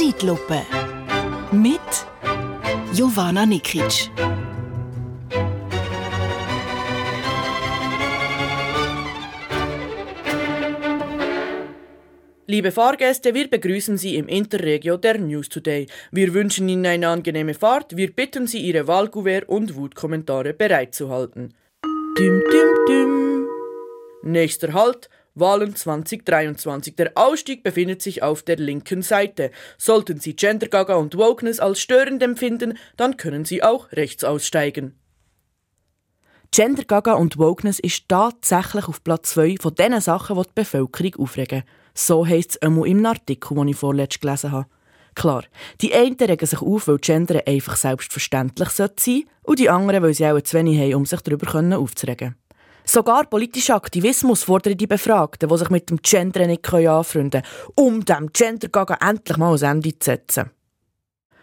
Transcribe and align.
Zeitlupe. 0.00 0.62
Mit 1.52 2.06
Jovana 2.94 3.44
Nikic. 3.44 4.10
Liebe 12.46 12.72
Fahrgäste, 12.72 13.34
wir 13.34 13.50
begrüßen 13.50 13.98
Sie 13.98 14.16
im 14.16 14.26
Interregio 14.26 14.96
der 14.96 15.18
News 15.18 15.50
Today. 15.50 15.86
Wir 16.10 16.32
wünschen 16.32 16.66
Ihnen 16.70 16.86
eine 16.86 17.08
angenehme 17.08 17.52
Fahrt. 17.52 17.94
Wir 17.94 18.10
bitten 18.10 18.46
Sie, 18.46 18.60
Ihre 18.60 18.86
Wahlkuvert 18.86 19.50
und 19.50 19.74
Wutkommentare 19.74 20.54
bereitzuhalten. 20.54 21.52
Düm, 22.16 22.42
düm, 22.50 22.86
düm. 22.88 23.46
Nächster 24.22 24.72
Halt. 24.72 25.10
Wahlen 25.40 25.74
2023. 25.74 26.94
Der 26.96 27.12
Ausstieg 27.14 27.62
befindet 27.62 28.02
sich 28.02 28.22
auf 28.22 28.42
der 28.42 28.56
linken 28.56 29.02
Seite. 29.02 29.50
Sollten 29.78 30.20
Sie 30.20 30.36
Gendergaga 30.36 30.94
und 30.94 31.16
Wokeness 31.16 31.58
als 31.58 31.80
störend 31.80 32.22
empfinden, 32.22 32.78
dann 32.96 33.16
können 33.16 33.44
Sie 33.44 33.62
auch 33.62 33.90
rechts 33.92 34.22
aussteigen. 34.22 34.94
Gendergaga 36.52 37.14
und 37.14 37.38
Wokeness 37.38 37.78
ist 37.78 38.08
tatsächlich 38.08 38.88
auf 38.88 39.02
Platz 39.04 39.30
2 39.30 39.56
von 39.60 39.74
den 39.74 40.00
Sachen, 40.00 40.36
die 40.36 40.42
die 40.42 40.52
Bevölkerung 40.54 41.14
aufregen. 41.24 41.62
So 41.94 42.26
heisst 42.26 42.50
es 42.50 42.62
einmal 42.62 42.88
im 42.88 43.04
Artikel, 43.06 43.56
den 43.56 43.68
ich 43.68 43.76
vorletzt 43.76 44.20
gelesen 44.20 44.52
habe. 44.52 44.66
Klar, 45.14 45.44
die 45.80 45.94
einen 45.94 46.16
regen 46.16 46.46
sich 46.46 46.60
auf, 46.60 46.88
weil 46.88 46.98
Gender 46.98 47.42
einfach 47.46 47.76
selbstverständlich 47.76 48.70
sein 48.70 48.90
sollte, 48.98 49.28
und 49.42 49.58
die 49.58 49.68
anderen, 49.68 50.02
weil 50.02 50.14
sie 50.14 50.26
auch 50.26 50.40
zu 50.40 50.56
wenig 50.56 50.78
haben, 50.78 50.94
um 50.94 51.06
sich 51.06 51.20
darüber 51.20 51.78
aufzuregen. 51.78 52.36
Sogar 52.84 53.24
politischer 53.26 53.76
Aktivismus 53.76 54.42
fordert 54.42 54.80
die 54.80 54.86
Befragten, 54.86 55.48
die 55.48 55.58
sich 55.58 55.70
mit 55.70 55.90
dem 55.90 56.02
Gender 56.02 56.46
nicht 56.46 56.72
anfreunden 56.72 57.42
können, 57.42 57.44
um 57.74 58.04
dem 58.04 58.32
Gender 58.32 58.68
endlich 59.00 59.36
mal 59.36 59.54
ein 59.54 59.62
Ende 59.62 59.98
zu 59.98 60.10
setzen. 60.10 60.50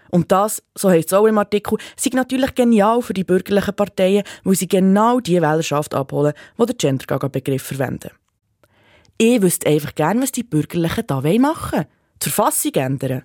Und 0.10 0.32
das, 0.32 0.64
so 0.76 0.90
heisst 0.90 1.12
es 1.12 1.14
auch 1.14 1.26
im 1.26 1.38
Artikel, 1.38 1.78
sei 1.96 2.12
natürlich 2.14 2.56
genial 2.56 3.02
für 3.02 3.14
die 3.14 3.24
bürgerlichen 3.24 3.76
Parteien, 3.76 4.24
weil 4.44 4.56
sie 4.56 4.68
genau 4.68 5.20
die 5.20 5.42
Wählerschaft 5.42 5.94
abholen, 5.94 6.34
die 6.58 6.66
den 6.66 6.98
Gender-Begriff 6.98 7.64
verwenden. 7.64 8.12
Ich 9.18 9.42
wüsste 9.42 9.68
einfach 9.70 9.96
gern, 9.96 10.22
was 10.22 10.32
die 10.32 10.44
Bürgerlichen 10.44 11.06
da 11.08 11.22
machen 11.22 11.72
wollen. 11.72 11.86
Die 12.24 12.30
Verfassung 12.30 12.74
ändern. 12.74 13.24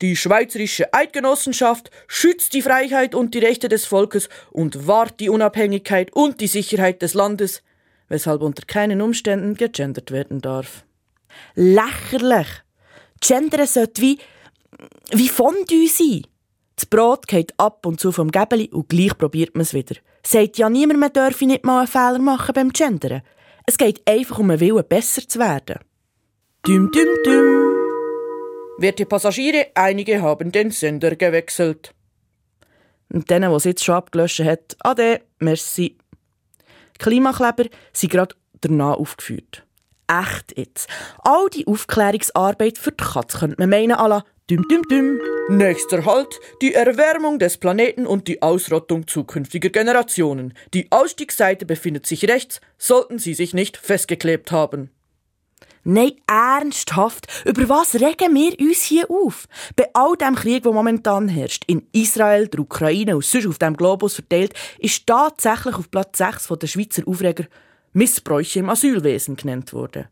Die 0.00 0.14
Schweizerische 0.14 0.94
Eidgenossenschaft 0.94 1.90
schützt 2.06 2.54
die 2.54 2.62
Freiheit 2.62 3.16
und 3.16 3.34
die 3.34 3.40
Rechte 3.40 3.68
des 3.68 3.84
Volkes 3.84 4.28
und 4.52 4.86
wahrt 4.86 5.18
die 5.18 5.28
Unabhängigkeit 5.28 6.12
und 6.12 6.40
die 6.40 6.46
Sicherheit 6.46 7.02
des 7.02 7.14
Landes, 7.14 7.62
weshalb 8.08 8.42
unter 8.42 8.64
keinen 8.64 9.02
Umständen 9.02 9.54
gegendert 9.54 10.12
werden 10.12 10.40
darf. 10.40 10.84
Lächerlich! 11.54 12.46
Gendern 13.20 13.66
sollte 13.66 14.00
wie, 14.00 14.18
wie 15.10 15.28
Fondue 15.28 15.88
sein. 15.88 16.22
Das 16.76 16.86
Brot 16.86 17.26
geht 17.26 17.58
ab 17.58 17.84
und 17.84 17.98
zu 17.98 18.12
vom 18.12 18.30
Gäbeli 18.30 18.68
und 18.68 18.88
gleich 18.88 19.18
probiert 19.18 19.56
man 19.56 19.62
es 19.62 19.74
wieder. 19.74 19.96
Sagt 20.24 20.58
ja 20.58 20.70
niemand, 20.70 21.00
man 21.00 21.12
dürfe 21.12 21.44
nicht 21.44 21.64
mal 21.64 21.80
einen 21.80 21.88
Fehler 21.88 22.20
machen 22.20 22.52
beim 22.54 22.70
Gendern. 22.70 23.22
Es 23.66 23.76
geht 23.76 24.08
einfach 24.08 24.38
um 24.38 24.50
einen 24.50 24.60
Willen, 24.60 24.84
besser 24.88 25.26
zu 25.26 25.40
werden. 25.40 25.80
Düm, 26.64 26.90
düm, 26.92 27.08
düm. 27.24 27.77
Werte 28.80 29.06
Passagiere, 29.06 29.66
einige 29.74 30.22
haben 30.22 30.52
den 30.52 30.70
Sender 30.70 31.16
gewechselt. 31.16 31.92
Und 33.12 33.28
denen, 33.28 33.50
die 33.50 33.56
es 33.56 33.64
jetzt 33.64 33.84
schon 33.84 33.96
abgelöscht 33.96 34.38
hat, 34.44 34.76
ade, 34.78 35.22
merci. 35.40 35.98
Klimakleber 37.00 37.64
sind 37.92 38.12
gerade 38.12 38.36
danach 38.60 38.96
aufgeführt. 38.96 39.66
Echt 40.06 40.56
jetzt. 40.56 40.88
All 41.24 41.48
die 41.50 41.66
Aufklärungsarbeit 41.66 42.78
für 42.78 42.92
die 42.92 43.02
Katze 43.02 43.38
könnte 43.38 43.56
man 43.58 43.68
meinen, 43.68 43.96
à 43.96 44.08
la 44.08 44.24
düm 44.48 44.64
düm 44.68 44.82
düm. 44.88 45.20
Nächster 45.48 46.04
Halt, 46.04 46.38
die 46.62 46.74
Erwärmung 46.74 47.40
des 47.40 47.56
Planeten 47.58 48.06
und 48.06 48.28
die 48.28 48.42
Ausrottung 48.42 49.08
zukünftiger 49.08 49.70
Generationen. 49.70 50.54
Die 50.72 50.86
Ausstiegsseite 50.92 51.66
befindet 51.66 52.06
sich 52.06 52.28
rechts, 52.28 52.60
sollten 52.76 53.18
Sie 53.18 53.34
sich 53.34 53.54
nicht 53.54 53.76
festgeklebt 53.76 54.52
haben. 54.52 54.90
Nein, 55.84 56.12
ernsthaft. 56.26 57.26
Über 57.44 57.68
was 57.68 57.94
regen 57.94 58.34
wir 58.34 58.58
uns 58.60 58.82
hier 58.82 59.10
auf? 59.10 59.46
Bei 59.76 59.88
all 59.94 60.16
dem 60.16 60.34
Krieg, 60.34 60.62
der 60.62 60.72
momentan 60.72 61.28
herrscht, 61.28 61.64
in 61.66 61.86
Israel, 61.92 62.48
der 62.48 62.60
Ukraine 62.60 63.16
und 63.16 63.24
sonst 63.24 63.46
auf 63.46 63.58
dem 63.58 63.76
Globus 63.76 64.14
verteilt, 64.14 64.54
ist 64.78 65.06
tatsächlich 65.06 65.74
auf 65.76 65.90
Platz 65.90 66.18
6 66.18 66.48
der 66.60 66.66
Schweizer 66.66 67.02
Aufreger 67.06 67.44
Missbräuche 67.92 68.60
im 68.60 68.70
Asylwesen 68.70 69.36
genannt 69.36 69.72
worden. 69.72 70.08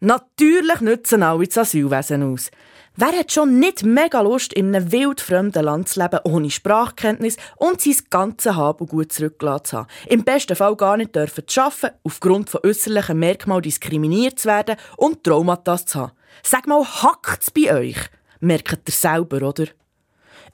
Natürlich 0.00 0.80
nützen 0.80 1.24
alle 1.24 1.46
das 1.46 1.58
Asylwesen 1.58 2.22
aus. 2.22 2.50
Wer 2.94 3.16
hat 3.18 3.32
schon 3.32 3.58
nicht 3.58 3.84
mega 3.84 4.20
Lust, 4.20 4.52
in 4.52 4.74
einem 4.74 4.90
wildfremden 4.90 5.64
Land 5.64 5.88
zu 5.88 6.00
leben, 6.00 6.20
ohne 6.24 6.50
Sprachkenntnis 6.50 7.36
und 7.56 7.80
sein 7.80 7.96
ganzes 8.10 8.54
Hab 8.54 8.80
und 8.80 8.90
Gut 8.90 9.12
zurückgelassen 9.12 9.64
zu 9.64 9.76
haben? 9.78 9.88
Im 10.06 10.24
besten 10.24 10.56
Fall 10.56 10.76
gar 10.76 10.96
nicht 10.96 11.14
dürfen 11.14 11.46
zu 11.46 11.62
arbeiten, 11.62 11.96
aufgrund 12.04 12.50
von 12.50 12.60
äußerlichen 12.64 13.18
Merkmalen 13.18 13.62
diskriminiert 13.62 14.38
zu 14.38 14.48
werden 14.48 14.76
und 14.96 15.24
Traumata 15.24 15.84
zu 15.84 16.00
haben. 16.00 16.12
Sag 16.42 16.66
mal, 16.66 16.84
hackt's 16.84 17.50
bei 17.50 17.72
euch? 17.72 17.98
Merkt 18.40 18.88
ihr 18.88 18.92
selber, 18.92 19.48
oder? 19.48 19.66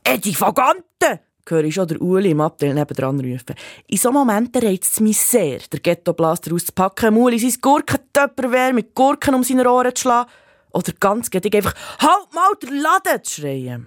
Edi 0.04 0.38
Vagante! 0.38 1.20
Höre 1.48 1.64
ich 1.64 1.74
schon 1.74 1.88
der 1.88 2.00
Uli 2.00 2.30
im 2.30 2.40
Abteil 2.40 2.74
nebendran 2.74 3.20
rufen. 3.20 3.54
In 3.86 3.98
so 3.98 4.10
Momenten 4.10 4.62
reizt 4.62 4.92
es 4.92 5.00
mich 5.00 5.18
sehr, 5.18 5.58
der 5.72 5.80
Ghettoblaster 5.80 6.52
auszupacken, 6.54 7.16
Uli 7.16 7.38
sein 7.38 7.60
Gurkentöpperwehr 7.60 8.72
mit 8.72 8.94
Gurken 8.94 9.34
um 9.34 9.44
seine 9.44 9.70
Ohren 9.70 9.94
zu 9.94 10.02
schlagen 10.02 10.30
oder 10.72 10.92
ganz 10.98 11.30
gedig 11.30 11.54
einfach 11.54 11.74
«Halt 11.98 12.34
mal 12.34 12.52
der 12.62 12.70
Laden!» 12.70 13.24
zu 13.24 13.40
schreien. 13.40 13.86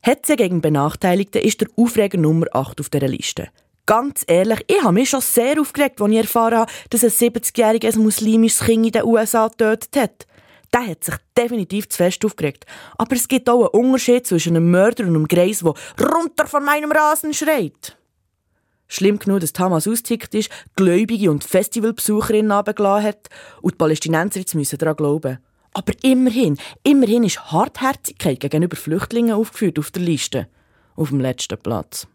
Hetze 0.00 0.36
gegen 0.36 0.60
Benachteiligte 0.60 1.38
ist 1.38 1.60
der 1.60 1.68
Aufreger 1.76 2.18
Nummer 2.18 2.46
8 2.52 2.80
auf 2.80 2.90
dieser 2.90 3.08
Liste. 3.08 3.48
Ganz 3.86 4.24
ehrlich, 4.26 4.64
ich 4.66 4.82
habe 4.82 4.94
mich 4.94 5.10
schon 5.10 5.20
sehr 5.20 5.60
aufgeregt, 5.60 6.00
als 6.00 6.12
ich 6.12 6.18
erfahren 6.18 6.58
habe, 6.58 6.72
dass 6.90 7.04
ein 7.04 7.10
70-jähriges 7.10 7.98
muslimisches 7.98 8.66
Kind 8.66 8.86
in 8.86 8.92
den 8.92 9.04
USA 9.04 9.48
getötet 9.48 9.96
hat. 9.96 10.26
Der 10.72 10.86
hat 10.86 11.04
sich 11.04 11.14
definitiv 11.36 11.88
zu 11.88 11.98
fest 11.98 12.24
aufgeregt. 12.24 12.64
Aber 12.96 13.14
es 13.14 13.28
gibt 13.28 13.48
auch 13.48 13.72
einen 13.72 13.84
Unterschied 13.84 14.26
zwischen 14.26 14.56
einem 14.56 14.70
Mörder 14.70 15.04
und 15.04 15.10
einem 15.10 15.28
Greis, 15.28 15.58
der 15.58 16.06
runter 16.06 16.46
von 16.46 16.64
meinem 16.64 16.92
Rasen 16.92 17.34
schreit. 17.34 17.96
Schlimm 18.88 19.18
genug, 19.18 19.40
dass 19.40 19.52
Hamas 19.58 19.88
ausgetickt 19.88 20.34
ist, 20.34 20.50
Gläubige 20.76 21.30
und 21.30 21.44
Festivalbesucherinnen 21.44 22.52
runtergelassen 22.52 23.06
hat 23.06 23.28
und 23.62 23.74
die 23.74 23.78
Palästinenser 23.78 24.40
jetzt 24.40 24.54
müssen 24.54 24.78
daran 24.78 24.96
glauben. 24.96 25.38
Aber 25.74 25.92
immerhin, 26.02 26.58
immerhin 26.82 27.24
ist 27.24 27.52
Hartherzigkeit 27.52 28.40
gegenüber 28.40 28.76
Flüchtlingen 28.76 29.34
aufgeführt 29.34 29.78
auf 29.78 29.90
der 29.90 30.02
Liste. 30.02 30.48
Auf 30.94 31.08
dem 31.08 31.20
letzten 31.20 31.56
Platz. 31.56 32.06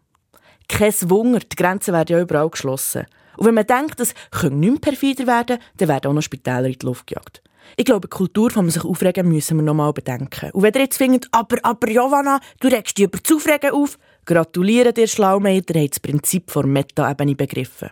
Kein 0.67 0.93
Wunder, 1.09 1.39
die 1.39 1.55
Grenzen 1.55 1.93
werden 1.93 2.15
ja 2.15 2.21
überall 2.21 2.49
geschlossen. 2.49 3.07
Und 3.37 3.47
wenn 3.47 3.55
man 3.55 3.65
denkt, 3.65 3.99
das 3.99 4.13
könnte 4.31 4.57
nicht 4.57 4.71
mehr 4.71 4.79
perfider 4.79 5.25
werden, 5.25 5.57
dann 5.77 5.87
werden 5.87 6.09
auch 6.09 6.13
noch 6.13 6.21
Spitäler 6.21 6.65
in 6.65 6.73
die 6.73 6.85
Luft 6.85 7.07
gejagt. 7.07 7.41
Ich 7.75 7.85
glaube, 7.85 8.07
die 8.07 8.15
Kultur, 8.15 8.49
von 8.49 8.69
sich 8.69 8.83
aufregen, 8.83 9.27
müssen 9.27 9.57
wir 9.57 9.63
noch 9.63 9.73
mal 9.73 9.91
bedenken. 9.91 10.51
Und 10.51 10.63
wenn 10.63 10.73
ihr 10.73 10.81
jetzt 10.81 10.97
findet, 10.97 11.27
aber, 11.31 11.57
aber 11.63 11.87
Giovanna, 11.87 12.39
du 12.59 12.67
regst 12.67 12.97
dich 12.97 13.05
über 13.05 13.17
das 13.17 13.35
Aufregen 13.35 13.71
auf, 13.71 13.97
gratuliere 14.25 14.93
dir, 14.93 15.07
Schlaumeier, 15.07 15.61
ihr 15.67 15.81
habt 15.81 15.91
das 15.91 15.99
Prinzip 15.99 16.49
von 16.51 16.71
Meta-Ebene 16.71 17.35
begriffen. 17.35 17.89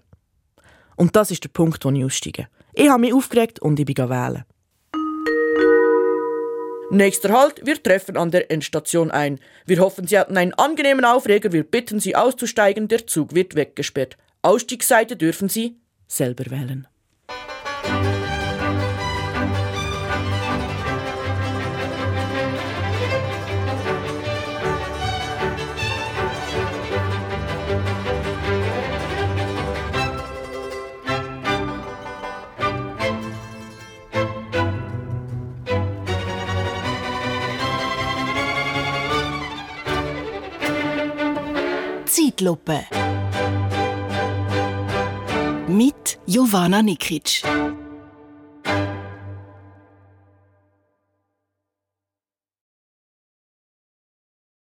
Und 0.96 1.16
das 1.16 1.32
ist 1.32 1.44
der 1.44 1.50
Punkt, 1.50 1.84
wo 1.84 1.90
ich 1.92 2.06
aussteige. 2.06 2.48
Ich 2.74 2.90
habe 2.90 3.02
mich 3.02 3.14
aufgeregt 3.14 3.60
und 3.60 3.80
ich 3.80 3.86
bin 3.86 4.10
wählen. 4.10 4.46
Nächster 6.92 7.34
Halt, 7.34 7.66
wir 7.66 7.82
treffen 7.82 8.16
an 8.16 8.32
der 8.32 8.52
Endstation 8.52 9.10
ein. 9.10 9.40
Wir 9.66 9.80
hoffen, 9.80 10.08
Sie 10.08 10.20
hatten 10.20 10.38
einen 10.38 10.54
angenehmen 10.54 11.04
Aufreger. 11.04 11.52
Wir 11.52 11.64
bitten 11.64 12.00
Sie 12.00 12.16
auszusteigen. 12.16 12.88
Der 12.88 13.08
Zug 13.08 13.34
wird 13.34 13.56
weggesperrt. 13.56 14.18
Ausstiegsseite 14.44 15.18
dürfen 15.18 15.50
Sie 15.50 15.78
selber 16.08 16.46
wählen. 16.52 16.88
Zeitlupe 42.36 42.86
mit 45.68 46.20
Jovana 46.28 46.82
Nikic. 46.82 47.44